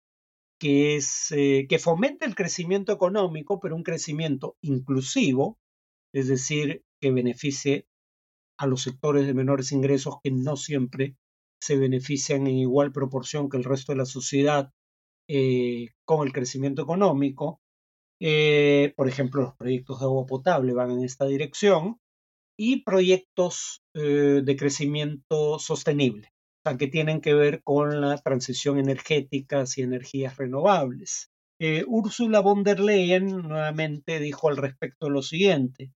que, 0.60 0.96
es, 0.96 1.32
eh, 1.32 1.66
que 1.68 1.80
fomenta 1.80 2.26
el 2.26 2.36
crecimiento 2.36 2.92
económico, 2.94 3.60
pero 3.60 3.76
un 3.76 3.84
crecimiento 3.84 4.58
inclusivo, 4.62 5.58
es 6.14 6.28
decir, 6.28 6.84
que 7.02 7.12
beneficie 7.12 7.88
a 8.60 8.68
los 8.68 8.84
sectores 8.84 9.26
de 9.26 9.34
menores 9.34 9.72
ingresos 9.72 10.18
que 10.24 10.32
no 10.32 10.56
siempre 10.56 11.16
se 11.60 11.78
benefician 11.78 12.46
en 12.48 12.58
igual 12.58 12.92
proporción 12.92 13.50
que 13.50 13.58
el 13.58 13.64
resto 13.64 13.92
de 13.92 13.98
la 13.98 14.06
sociedad 14.06 14.72
eh, 15.28 15.90
con 16.06 16.28
el 16.28 16.34
crecimiento 16.34 16.84
económico. 16.84 17.62
Eh, 18.20 18.94
por 18.96 19.08
ejemplo, 19.08 19.42
los 19.42 19.56
proyectos 19.56 20.00
de 20.00 20.06
agua 20.06 20.26
potable 20.28 20.74
van 20.74 20.92
en 20.92 21.04
esta 21.04 21.26
dirección 21.26 22.00
y 22.58 22.84
proyectos 22.84 23.84
eh, 23.94 24.42
de 24.44 24.56
crecimiento 24.56 25.60
sostenible, 25.60 26.34
que 26.78 26.88
tienen 26.88 27.22
que 27.22 27.34
ver 27.34 27.64
con 27.64 28.02
la 28.02 28.18
transición 28.18 28.78
energética 28.80 29.62
hacia 29.62 29.84
energías 29.84 30.38
renovables. 30.38 31.30
Ursula 31.86 32.40
von 32.40 32.64
der 32.64 32.80
Leyen 32.80 33.28
nuevamente 33.28 34.20
dijo 34.20 34.50
al 34.50 34.58
respecto 34.58 35.12
lo 35.12 35.22
siguiente, 35.22 35.92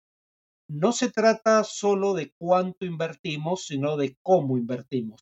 no 0.69 0.93
se 0.93 1.11
trata 1.11 1.65
solo 1.65 2.15
de 2.15 2.33
cuánto 2.39 2.87
invertimos, 2.87 3.67
sino 3.67 3.97
de 3.97 4.17
cómo 4.23 4.57
invertimos. 4.57 5.21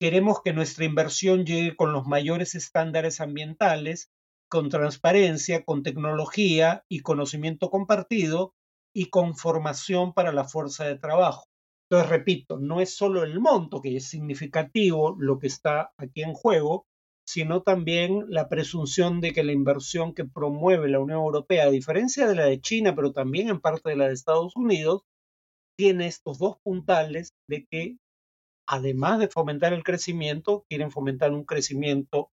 Queremos 0.00 0.40
que 0.44 0.52
nuestra 0.52 0.84
inversión 0.84 1.44
llegue 1.44 1.74
con 1.74 1.92
los 1.92 2.06
mayores 2.06 2.54
estándares 2.54 3.20
ambientales, 3.20 4.10
con 4.48 4.68
transparencia, 4.68 5.64
con 5.64 5.82
tecnología 5.82 6.84
y 6.88 7.00
conocimiento 7.00 7.70
compartido 7.70 8.54
y 8.98 9.10
con 9.10 9.36
formación 9.36 10.12
para 10.12 10.32
la 10.32 10.42
fuerza 10.42 10.84
de 10.84 10.98
trabajo. 10.98 11.44
Entonces, 11.88 12.10
repito, 12.10 12.58
no 12.58 12.80
es 12.80 12.96
solo 12.96 13.22
el 13.22 13.38
monto 13.38 13.80
que 13.80 13.96
es 13.96 14.08
significativo 14.08 15.14
lo 15.16 15.38
que 15.38 15.46
está 15.46 15.92
aquí 15.96 16.22
en 16.22 16.32
juego, 16.32 16.84
sino 17.24 17.62
también 17.62 18.24
la 18.28 18.48
presunción 18.48 19.20
de 19.20 19.32
que 19.32 19.44
la 19.44 19.52
inversión 19.52 20.14
que 20.14 20.24
promueve 20.24 20.88
la 20.88 20.98
Unión 20.98 21.20
Europea, 21.20 21.66
a 21.66 21.70
diferencia 21.70 22.26
de 22.26 22.34
la 22.34 22.46
de 22.46 22.60
China, 22.60 22.96
pero 22.96 23.12
también 23.12 23.48
en 23.48 23.60
parte 23.60 23.88
de 23.88 23.96
la 23.96 24.08
de 24.08 24.14
Estados 24.14 24.56
Unidos, 24.56 25.02
tiene 25.78 26.08
estos 26.08 26.40
dos 26.40 26.56
puntales 26.64 27.28
de 27.48 27.66
que 27.70 27.98
además 28.68 29.20
de 29.20 29.28
fomentar 29.28 29.72
el 29.74 29.84
crecimiento, 29.84 30.64
quieren 30.68 30.90
fomentar 30.90 31.32
un 31.32 31.44
crecimiento 31.44 32.30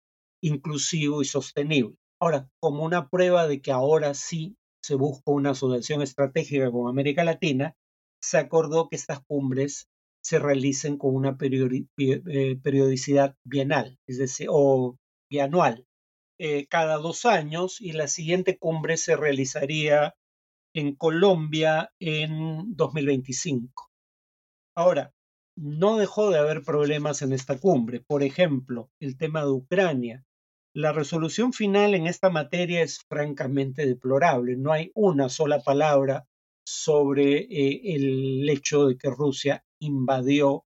inclusivo 0.43 1.23
y 1.23 1.25
sostenible. 1.25 1.95
Ahora, 2.21 2.49
como 2.61 2.83
una 2.83 3.09
prueba 3.09 3.47
de 3.47 3.63
que 3.63 3.71
ahora 3.71 4.13
sí 4.15 4.57
se 4.89 4.95
busca 4.95 5.31
una 5.31 5.51
asociación 5.51 6.01
estratégica 6.01 6.71
con 6.71 6.89
América 6.89 7.23
Latina, 7.23 7.77
se 8.23 8.39
acordó 8.39 8.89
que 8.89 8.97
estas 8.97 9.21
cumbres 9.27 9.87
se 10.23 10.39
realicen 10.39 10.97
con 10.97 11.15
una 11.15 11.37
eh, 11.39 12.57
periodicidad 12.63 13.37
bienal, 13.45 13.99
es 14.07 14.17
decir, 14.17 14.47
o 14.51 14.97
bianual, 15.31 15.87
eh, 16.39 16.67
cada 16.69 16.97
dos 16.97 17.27
años, 17.27 17.83
y 17.83 17.93
la 17.93 18.09
siguiente 18.09 18.57
cumbre 18.57 18.97
se 18.97 19.15
realizaría 19.15 20.15
en 20.75 20.95
Colombia 20.95 21.91
en 22.01 22.75
2025. 22.75 23.91
Ahora, 24.75 25.13
no 25.55 25.99
dejó 25.99 26.31
de 26.31 26.39
haber 26.39 26.63
problemas 26.63 27.21
en 27.21 27.35
esta 27.35 27.59
cumbre. 27.59 28.01
Por 28.01 28.23
ejemplo, 28.23 28.91
el 29.01 29.19
tema 29.19 29.43
de 29.43 29.51
Ucrania. 29.51 30.25
La 30.79 30.93
resolución 30.93 31.53
final 31.53 31.97
en 31.97 32.07
esta 32.07 32.31
materia 32.31 32.83
es 32.83 33.01
francamente 33.09 33.85
deplorable. 33.85 34.57
No 34.57 34.71
hay 34.71 34.93
una 34.95 35.29
sola 35.29 35.59
palabra 35.59 36.29
sobre 36.65 37.39
eh, 37.51 37.97
el 37.97 38.49
hecho 38.49 38.87
de 38.87 38.97
que 38.97 39.11
Rusia 39.11 39.65
invadió, 39.81 40.67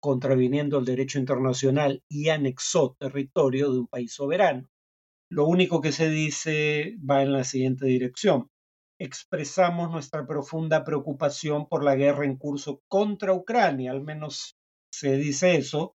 contraviniendo 0.00 0.80
el 0.80 0.84
derecho 0.84 1.20
internacional 1.20 2.02
y 2.08 2.30
anexó 2.30 2.96
territorio 2.98 3.70
de 3.70 3.78
un 3.78 3.86
país 3.86 4.12
soberano. 4.12 4.68
Lo 5.30 5.46
único 5.46 5.80
que 5.80 5.92
se 5.92 6.10
dice 6.10 6.96
va 7.08 7.22
en 7.22 7.32
la 7.32 7.44
siguiente 7.44 7.86
dirección 7.86 8.50
expresamos 8.98 9.88
nuestra 9.88 10.26
profunda 10.26 10.82
preocupación 10.82 11.68
por 11.68 11.84
la 11.84 11.94
guerra 11.94 12.24
en 12.24 12.38
curso 12.38 12.82
contra 12.88 13.32
Ucrania, 13.32 13.92
al 13.92 14.02
menos 14.02 14.56
se 14.92 15.16
dice 15.16 15.54
eso, 15.54 15.94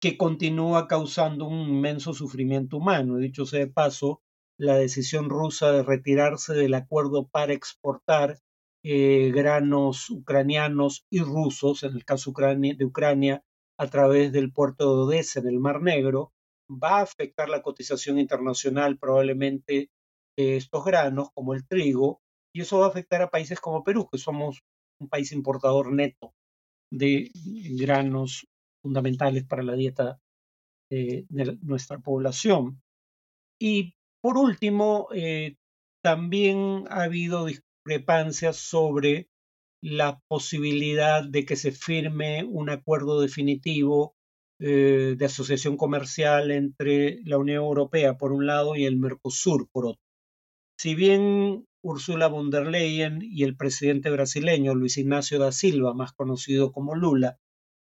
que 0.00 0.16
continúa 0.16 0.88
causando 0.88 1.46
un 1.46 1.68
inmenso 1.68 2.14
sufrimiento 2.14 2.78
humano. 2.78 3.18
Dicho 3.18 3.44
sea 3.44 3.60
de 3.60 3.66
paso, 3.66 4.22
la 4.58 4.76
decisión 4.76 5.28
rusa 5.28 5.72
de 5.72 5.82
retirarse 5.82 6.54
del 6.54 6.74
acuerdo 6.74 7.28
para 7.28 7.52
exportar 7.52 8.38
eh, 8.82 9.30
granos 9.34 10.08
ucranianos 10.08 11.04
y 11.10 11.20
rusos, 11.20 11.82
en 11.82 11.94
el 11.94 12.04
caso 12.04 12.32
de 12.34 12.84
Ucrania, 12.84 13.44
a 13.78 13.86
través 13.88 14.32
del 14.32 14.52
puerto 14.52 14.84
de 14.84 15.02
Odessa 15.02 15.40
en 15.40 15.48
el 15.48 15.58
Mar 15.58 15.82
Negro, 15.82 16.32
va 16.70 16.98
a 16.98 17.02
afectar 17.02 17.48
la 17.48 17.62
cotización 17.62 18.18
internacional 18.18 18.98
probablemente 18.98 19.90
de 20.36 20.56
estos 20.56 20.84
granos, 20.84 21.28
como 21.34 21.54
el 21.54 21.66
trigo, 21.66 22.20
y 22.54 22.62
eso 22.62 22.78
va 22.78 22.86
a 22.86 22.88
afectar 22.88 23.20
a 23.22 23.30
países 23.30 23.60
como 23.60 23.84
Perú, 23.84 24.08
que 24.10 24.18
somos 24.18 24.62
un 24.98 25.08
país 25.08 25.32
importador 25.32 25.92
neto 25.92 26.34
de 26.90 27.30
granos 27.76 28.46
fundamentales 28.82 29.44
para 29.44 29.62
la 29.62 29.74
dieta 29.74 30.20
de 30.90 31.26
nuestra 31.62 31.98
población. 31.98 32.82
Y 33.60 33.94
por 34.22 34.36
último, 34.36 35.08
eh, 35.14 35.56
también 36.02 36.84
ha 36.90 37.04
habido 37.04 37.46
discrepancias 37.46 38.56
sobre 38.56 39.28
la 39.82 40.20
posibilidad 40.28 41.24
de 41.24 41.44
que 41.44 41.56
se 41.56 41.72
firme 41.72 42.44
un 42.44 42.68
acuerdo 42.70 43.20
definitivo 43.20 44.14
eh, 44.60 45.14
de 45.16 45.24
asociación 45.24 45.78
comercial 45.78 46.50
entre 46.50 47.20
la 47.24 47.38
Unión 47.38 47.64
Europea 47.64 48.18
por 48.18 48.32
un 48.32 48.46
lado 48.46 48.76
y 48.76 48.84
el 48.84 48.98
Mercosur 48.98 49.68
por 49.72 49.86
otro. 49.86 50.02
Si 50.78 50.94
bien 50.94 51.66
Ursula 51.82 52.28
von 52.28 52.50
der 52.50 52.66
Leyen 52.66 53.20
y 53.22 53.44
el 53.44 53.56
presidente 53.56 54.10
brasileño 54.10 54.74
Luis 54.74 54.98
Ignacio 54.98 55.38
da 55.38 55.50
Silva, 55.50 55.94
más 55.94 56.12
conocido 56.12 56.72
como 56.72 56.94
Lula, 56.94 57.38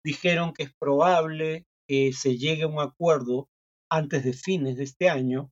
dijeron 0.04 0.54
que 0.54 0.64
es 0.64 0.74
probable 0.74 1.66
que 1.88 2.14
se 2.14 2.38
llegue 2.38 2.64
a 2.64 2.68
un 2.68 2.80
acuerdo 2.80 3.50
antes 3.90 4.24
de 4.24 4.34
fines 4.34 4.78
de 4.78 4.84
este 4.84 5.10
año, 5.10 5.52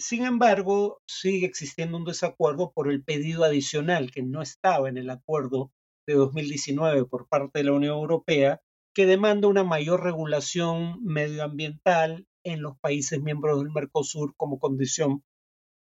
sin 0.00 0.24
embargo, 0.24 1.00
sigue 1.06 1.46
existiendo 1.46 1.96
un 1.96 2.04
desacuerdo 2.04 2.72
por 2.72 2.90
el 2.90 3.04
pedido 3.04 3.44
adicional 3.44 4.10
que 4.10 4.22
no 4.22 4.42
estaba 4.42 4.88
en 4.88 4.98
el 4.98 5.10
acuerdo 5.10 5.70
de 6.06 6.14
2019 6.14 7.04
por 7.06 7.28
parte 7.28 7.60
de 7.60 7.64
la 7.64 7.72
Unión 7.72 7.94
Europea, 7.94 8.60
que 8.94 9.06
demanda 9.06 9.48
una 9.48 9.64
mayor 9.64 10.02
regulación 10.02 11.02
medioambiental 11.04 12.26
en 12.44 12.62
los 12.62 12.78
países 12.78 13.20
miembros 13.22 13.58
del 13.58 13.72
Mercosur 13.72 14.34
como 14.36 14.58
condición 14.58 15.22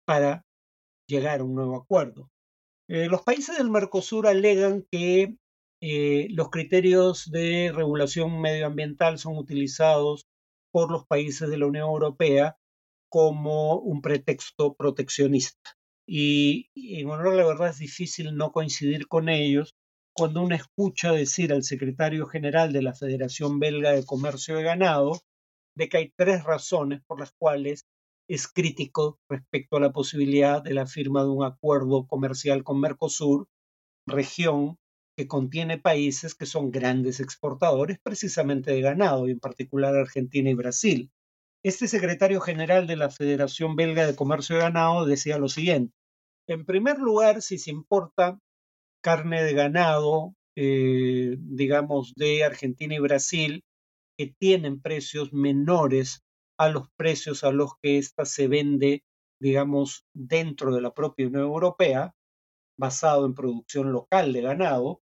para 0.06 0.44
llegar 1.06 1.40
a 1.40 1.44
un 1.44 1.54
nuevo 1.54 1.76
acuerdo. 1.76 2.30
Eh, 2.88 3.08
los 3.08 3.22
países 3.22 3.58
del 3.58 3.70
Mercosur 3.70 4.26
alegan 4.26 4.86
que 4.90 5.36
eh, 5.80 6.26
los 6.30 6.50
criterios 6.50 7.30
de 7.30 7.72
regulación 7.74 8.40
medioambiental 8.40 9.18
son 9.18 9.36
utilizados 9.36 10.26
por 10.72 10.90
los 10.90 11.06
países 11.06 11.48
de 11.48 11.58
la 11.58 11.66
Unión 11.66 11.88
Europea 11.88 12.56
como 13.08 13.78
un 13.78 14.02
pretexto 14.02 14.74
proteccionista. 14.74 15.76
Y, 16.06 16.70
en 16.74 17.08
honor 17.10 17.28
a 17.28 17.36
la 17.36 17.46
verdad 17.46 17.70
es 17.70 17.78
difícil 17.78 18.34
no 18.36 18.50
coincidir 18.50 19.08
con 19.08 19.28
ellos 19.28 19.76
cuando 20.14 20.42
uno 20.42 20.54
escucha 20.54 21.12
decir 21.12 21.52
al 21.52 21.62
secretario 21.62 22.26
general 22.26 22.72
de 22.72 22.82
la 22.82 22.94
Federación 22.94 23.60
Belga 23.60 23.92
de 23.92 24.04
Comercio 24.04 24.56
de 24.56 24.64
Ganado 24.64 25.20
de 25.76 25.88
que 25.88 25.98
hay 25.98 26.12
tres 26.16 26.44
razones 26.44 27.02
por 27.06 27.20
las 27.20 27.32
cuales 27.38 27.86
es 28.28 28.48
crítico 28.48 29.20
respecto 29.28 29.76
a 29.76 29.80
la 29.80 29.92
posibilidad 29.92 30.62
de 30.62 30.74
la 30.74 30.86
firma 30.86 31.22
de 31.22 31.30
un 31.30 31.44
acuerdo 31.44 32.06
comercial 32.06 32.64
con 32.64 32.80
Mercosur, 32.80 33.46
región 34.06 34.76
que 35.18 35.26
contiene 35.26 35.78
países 35.78 36.36
que 36.36 36.46
son 36.46 36.70
grandes 36.70 37.18
exportadores 37.18 37.98
precisamente 37.98 38.70
de 38.70 38.80
ganado, 38.80 39.26
y 39.26 39.32
en 39.32 39.40
particular 39.40 39.96
Argentina 39.96 40.48
y 40.48 40.54
Brasil. 40.54 41.10
Este 41.64 41.88
secretario 41.88 42.40
general 42.40 42.86
de 42.86 42.94
la 42.94 43.10
Federación 43.10 43.74
Belga 43.74 44.06
de 44.06 44.14
Comercio 44.14 44.54
de 44.54 44.62
Ganado 44.62 45.06
decía 45.06 45.38
lo 45.38 45.48
siguiente. 45.48 45.92
En 46.46 46.64
primer 46.64 47.00
lugar, 47.00 47.42
si 47.42 47.58
se 47.58 47.72
importa 47.72 48.38
carne 49.02 49.42
de 49.42 49.54
ganado, 49.54 50.36
eh, 50.54 51.36
digamos, 51.40 52.14
de 52.14 52.44
Argentina 52.44 52.94
y 52.94 53.00
Brasil, 53.00 53.64
que 54.16 54.32
tienen 54.38 54.80
precios 54.80 55.32
menores 55.32 56.22
a 56.60 56.68
los 56.68 56.90
precios 56.96 57.42
a 57.42 57.50
los 57.50 57.72
que 57.82 57.98
ésta 57.98 58.24
se 58.24 58.46
vende, 58.46 59.02
digamos, 59.40 60.06
dentro 60.14 60.72
de 60.72 60.80
la 60.80 60.94
propia 60.94 61.26
Unión 61.26 61.42
Europea, 61.42 62.14
basado 62.78 63.26
en 63.26 63.34
producción 63.34 63.90
local 63.90 64.32
de 64.32 64.42
ganado, 64.42 65.00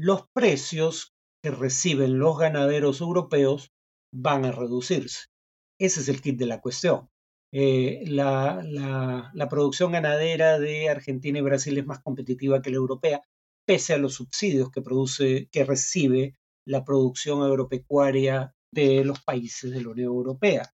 los 0.00 0.24
precios 0.32 1.14
que 1.42 1.50
reciben 1.50 2.18
los 2.18 2.38
ganaderos 2.38 3.02
europeos 3.02 3.70
van 4.12 4.46
a 4.46 4.52
reducirse. 4.52 5.26
Ese 5.78 6.00
es 6.00 6.08
el 6.08 6.22
kit 6.22 6.38
de 6.38 6.46
la 6.46 6.60
cuestión. 6.60 7.08
Eh, 7.52 8.04
la, 8.06 8.62
producción 9.50 9.92
ganadera 9.92 10.58
de 10.58 10.88
Argentina 10.88 11.38
y 11.38 11.42
Brasil 11.42 11.76
es 11.76 11.84
más 11.84 12.00
competitiva 12.00 12.62
que 12.62 12.70
la 12.70 12.76
europea, 12.76 13.22
pese 13.66 13.92
a 13.92 13.98
los 13.98 14.14
subsidios 14.14 14.70
que, 14.70 14.80
produce, 14.80 15.48
que 15.52 15.64
recibe 15.64 16.34
la 16.66 16.84
producción 16.84 17.42
agropecuaria 17.42 18.54
de 18.72 19.04
los 19.04 19.20
países 19.22 19.70
de 19.70 19.82
la 19.82 19.90
Unión 19.90 20.08
Europea. 20.08 20.72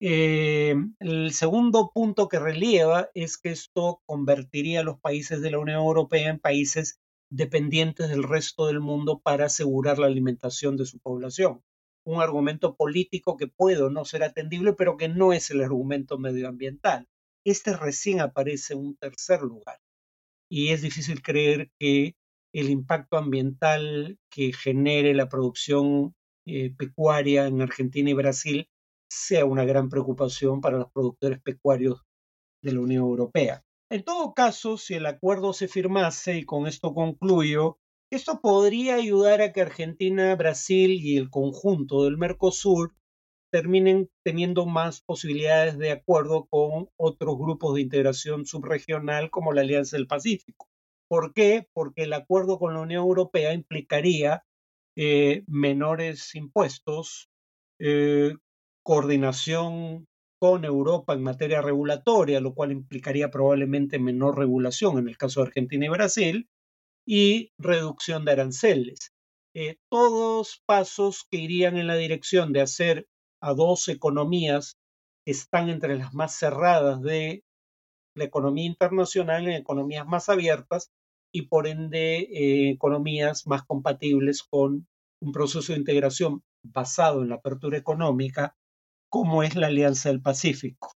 Eh, 0.00 0.76
el 1.00 1.32
segundo 1.32 1.90
punto 1.94 2.28
que 2.28 2.38
relieva 2.38 3.08
es 3.14 3.38
que 3.38 3.50
esto 3.50 4.02
convertiría 4.06 4.80
a 4.80 4.84
los 4.84 5.00
países 5.00 5.40
de 5.40 5.52
la 5.52 5.58
Unión 5.58 5.78
Europea 5.78 6.28
en 6.28 6.38
países 6.38 7.00
dependientes 7.30 8.08
del 8.08 8.22
resto 8.22 8.66
del 8.66 8.80
mundo 8.80 9.20
para 9.20 9.46
asegurar 9.46 9.98
la 9.98 10.06
alimentación 10.06 10.76
de 10.76 10.86
su 10.86 10.98
población 10.98 11.62
un 12.08 12.22
argumento 12.22 12.74
político 12.74 13.36
que 13.36 13.48
puede 13.48 13.90
no 13.90 14.04
ser 14.06 14.22
atendible, 14.22 14.72
pero 14.72 14.96
que 14.96 15.08
no 15.08 15.34
es 15.34 15.50
el 15.50 15.62
argumento 15.62 16.18
medioambiental. 16.18 17.06
Este 17.44 17.76
recién 17.76 18.20
aparece 18.20 18.72
en 18.72 18.80
un 18.80 18.96
tercer 18.96 19.42
lugar. 19.42 19.78
Y 20.50 20.70
es 20.70 20.80
difícil 20.80 21.20
creer 21.20 21.70
que 21.78 22.16
el 22.54 22.70
impacto 22.70 23.18
ambiental 23.18 24.18
que 24.30 24.54
genere 24.54 25.12
la 25.12 25.28
producción 25.28 26.14
eh, 26.46 26.74
pecuaria 26.74 27.46
en 27.46 27.60
Argentina 27.60 28.08
y 28.08 28.14
Brasil 28.14 28.70
sea 29.10 29.44
una 29.44 29.66
gran 29.66 29.90
preocupación 29.90 30.62
para 30.62 30.78
los 30.78 30.90
productores 30.90 31.42
pecuarios 31.42 32.00
de 32.62 32.72
la 32.72 32.80
Unión 32.80 33.02
Europea. 33.02 33.62
En 33.90 34.04
todo 34.04 34.34
caso, 34.34 34.76
si 34.76 34.94
el 34.94 35.06
acuerdo 35.06 35.54
se 35.54 35.66
firmase, 35.66 36.36
y 36.38 36.44
con 36.44 36.66
esto 36.66 36.92
concluyo, 36.92 37.78
esto 38.10 38.40
podría 38.42 38.96
ayudar 38.96 39.40
a 39.40 39.52
que 39.52 39.62
Argentina, 39.62 40.34
Brasil 40.36 40.92
y 40.92 41.16
el 41.16 41.30
conjunto 41.30 42.04
del 42.04 42.18
Mercosur 42.18 42.94
terminen 43.50 44.10
teniendo 44.22 44.66
más 44.66 45.00
posibilidades 45.00 45.78
de 45.78 45.90
acuerdo 45.90 46.46
con 46.50 46.90
otros 46.96 47.38
grupos 47.38 47.74
de 47.74 47.80
integración 47.80 48.44
subregional 48.44 49.30
como 49.30 49.54
la 49.54 49.62
Alianza 49.62 49.96
del 49.96 50.06
Pacífico. 50.06 50.68
¿Por 51.08 51.32
qué? 51.32 51.66
Porque 51.72 52.02
el 52.02 52.12
acuerdo 52.12 52.58
con 52.58 52.74
la 52.74 52.80
Unión 52.80 53.04
Europea 53.04 53.54
implicaría 53.54 54.44
eh, 54.96 55.44
menores 55.46 56.34
impuestos, 56.34 57.30
eh, 57.78 58.34
coordinación 58.82 60.06
con 60.38 60.64
Europa 60.64 61.14
en 61.14 61.22
materia 61.22 61.60
regulatoria, 61.60 62.40
lo 62.40 62.54
cual 62.54 62.72
implicaría 62.72 63.30
probablemente 63.30 63.98
menor 63.98 64.38
regulación 64.38 64.98
en 64.98 65.08
el 65.08 65.16
caso 65.16 65.40
de 65.40 65.48
Argentina 65.48 65.86
y 65.86 65.88
Brasil, 65.88 66.48
y 67.06 67.52
reducción 67.58 68.24
de 68.24 68.32
aranceles. 68.32 69.12
Eh, 69.54 69.76
todos 69.90 70.62
pasos 70.66 71.26
que 71.30 71.38
irían 71.38 71.76
en 71.76 71.86
la 71.86 71.96
dirección 71.96 72.52
de 72.52 72.60
hacer 72.60 73.08
a 73.40 73.54
dos 73.54 73.88
economías 73.88 74.76
que 75.24 75.32
están 75.32 75.70
entre 75.70 75.96
las 75.96 76.12
más 76.12 76.38
cerradas 76.38 77.00
de 77.02 77.44
la 78.14 78.24
economía 78.24 78.66
internacional 78.66 79.48
en 79.48 79.54
economías 79.54 80.06
más 80.06 80.28
abiertas 80.28 80.90
y 81.32 81.42
por 81.42 81.66
ende 81.66 82.18
eh, 82.18 82.70
economías 82.70 83.46
más 83.46 83.62
compatibles 83.64 84.42
con 84.42 84.86
un 85.20 85.32
proceso 85.32 85.72
de 85.72 85.78
integración 85.78 86.42
basado 86.62 87.22
en 87.22 87.30
la 87.30 87.36
apertura 87.36 87.78
económica 87.78 88.54
como 89.10 89.42
es 89.42 89.56
la 89.56 89.68
Alianza 89.68 90.08
del 90.08 90.22
Pacífico. 90.22 90.92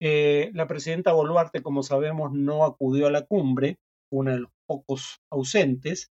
Eh, 0.00 0.50
la 0.54 0.66
presidenta 0.66 1.12
Boluarte, 1.12 1.62
como 1.62 1.82
sabemos, 1.82 2.32
no 2.32 2.64
acudió 2.64 3.06
a 3.06 3.10
la 3.10 3.24
cumbre, 3.24 3.78
una 4.10 4.32
de 4.32 4.40
los 4.40 4.50
pocos 4.66 5.20
ausentes, 5.30 6.10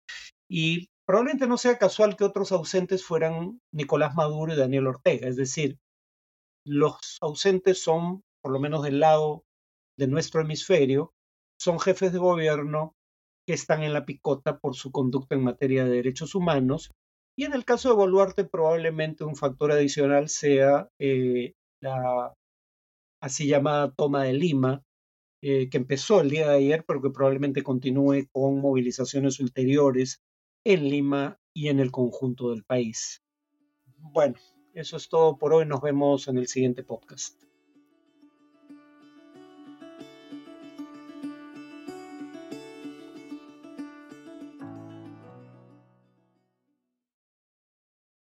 y 0.49 0.89
probablemente 1.07 1.47
no 1.47 1.59
sea 1.59 1.79
casual 1.79 2.17
que 2.17 2.25
otros 2.25 2.53
ausentes 2.53 3.05
fueran 3.05 3.61
Nicolás 3.73 4.15
Maduro 4.15 4.53
y 4.53 4.57
Daniel 4.57 4.87
Ortega, 4.87 5.29
es 5.29 5.37
decir, 5.37 5.79
los 6.65 7.19
ausentes 7.21 7.83
son, 7.83 8.23
por 8.41 8.53
lo 8.53 8.61
menos 8.61 8.83
del 8.83 9.01
lado 9.01 9.45
de 9.99 10.07
nuestro 10.07 10.43
hemisferio, 10.43 11.13
son 11.61 11.81
jefes 11.81 12.13
de 12.13 12.19
gobierno 12.19 12.95
que 13.47 13.55
están 13.55 13.83
en 13.83 13.93
la 13.93 14.05
picota 14.05 14.59
por 14.59 14.77
su 14.77 14.93
conducta 14.93 15.35
en 15.35 15.45
materia 15.45 15.85
de 15.85 15.91
derechos 15.91 16.35
humanos. 16.35 16.93
Y 17.37 17.45
en 17.45 17.55
el 17.55 17.65
caso 17.65 17.89
de 17.89 17.97
Boluarte, 17.97 18.45
probablemente 18.45 19.25
un 19.25 19.37
factor 19.37 19.73
adicional 19.73 20.29
sea 20.29 20.89
eh, 20.99 21.55
la 21.81 22.35
así 23.21 23.47
llamada 23.47 23.93
toma 23.93 24.25
de 24.25 24.33
Lima, 24.35 24.83
eh, 25.43 25.71
que 25.71 25.79
empezó 25.79 26.21
el 26.21 26.31
día 26.31 26.49
de 26.49 26.57
ayer, 26.57 26.85
pero 26.87 27.01
que 27.01 27.11
probablemente 27.11 27.63
continúe 27.63 28.27
con 28.31 28.61
movilizaciones 28.61 29.41
ulteriores 29.41 30.21
en 30.65 30.89
Lima 30.89 31.39
y 31.55 31.69
en 31.69 31.81
el 31.81 31.91
conjunto 31.91 32.51
del 32.51 32.65
país. 32.65 33.23
Bueno, 33.97 34.37
eso 34.75 34.97
es 34.97 35.09
todo 35.09 35.39
por 35.39 35.55
hoy. 35.55 35.67
Nos 35.67 35.81
vemos 35.81 36.29
en 36.29 36.39
el 36.39 36.49
siguiente 36.49 36.83
podcast. 36.83 37.43